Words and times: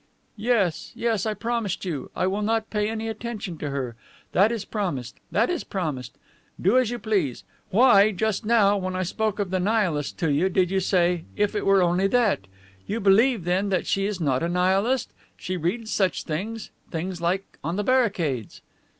"Yes, 0.37 0.91
yes, 0.95 1.27
I 1.27 1.35
promise 1.35 1.77
you. 1.85 2.09
I 2.15 2.25
will 2.25 2.41
not 2.41 2.71
pay 2.71 2.89
any 2.89 3.07
attention 3.07 3.59
to 3.59 3.69
her. 3.69 3.95
That 4.31 4.51
is 4.51 4.65
promised. 4.65 5.19
That 5.31 5.51
is 5.51 5.63
promised. 5.63 6.17
Do 6.59 6.79
as 6.79 6.89
you 6.89 6.97
please. 6.97 7.43
Why, 7.69 8.09
just 8.09 8.43
now, 8.43 8.77
when 8.77 8.95
I 8.95 9.03
spoke 9.03 9.37
of 9.37 9.51
the 9.51 9.59
Nihilists 9.59 10.13
to 10.13 10.31
you, 10.31 10.49
did 10.49 10.71
you 10.71 10.79
say, 10.79 11.25
'If 11.35 11.53
it 11.53 11.67
were 11.67 11.83
only 11.83 12.07
that!'? 12.07 12.47
You 12.87 12.99
believe, 12.99 13.43
then, 13.43 13.69
that 13.69 13.85
she 13.85 14.07
is 14.07 14.19
not 14.19 14.41
a 14.41 14.49
Nihilist? 14.49 15.11
She 15.37 15.55
reads 15.55 15.91
such 15.91 16.23
things 16.23 16.71
things 16.89 17.21
like 17.21 17.59
on 17.63 17.75
the 17.75 17.83
barricades..." 17.83 18.63